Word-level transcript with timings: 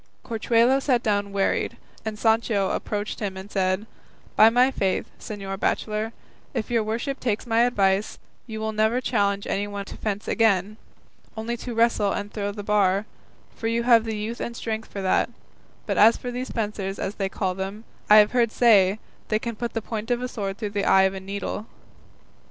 Corchuelo 0.25 0.79
sat 0.81 1.03
down 1.03 1.31
wearied, 1.31 1.77
and 2.03 2.17
Sancho 2.17 2.71
approaching 2.71 3.35
him 3.37 3.47
said, 3.47 3.85
"By 4.35 4.49
my 4.49 4.71
faith, 4.71 5.05
señor 5.19 5.59
bachelor, 5.59 6.11
if 6.55 6.71
your 6.71 6.81
worship 6.83 7.19
takes 7.19 7.45
my 7.45 7.59
advice, 7.65 8.17
you 8.47 8.59
will 8.59 8.71
never 8.71 8.99
challenge 8.99 9.45
anyone 9.45 9.85
to 9.85 9.95
fence 9.97 10.27
again, 10.27 10.77
only 11.37 11.55
to 11.57 11.75
wrestle 11.75 12.13
and 12.13 12.33
throw 12.33 12.51
the 12.51 12.63
bar, 12.63 13.05
for 13.55 13.67
you 13.67 13.83
have 13.83 14.03
the 14.03 14.17
youth 14.17 14.39
and 14.39 14.57
strength 14.57 14.91
for 14.91 15.03
that; 15.03 15.29
but 15.85 15.99
as 15.99 16.17
for 16.17 16.31
these 16.31 16.49
fencers 16.49 16.97
as 16.97 17.13
they 17.21 17.29
call 17.29 17.53
them, 17.53 17.83
I 18.09 18.15
have 18.15 18.31
heard 18.31 18.51
say 18.51 18.97
they 19.27 19.37
can 19.37 19.55
put 19.55 19.73
the 19.73 19.83
point 19.83 20.09
of 20.09 20.19
a 20.23 20.27
sword 20.27 20.57
through 20.57 20.71
the 20.71 20.83
eye 20.85 21.03
of 21.03 21.13
a 21.13 21.19
needle." 21.19 21.67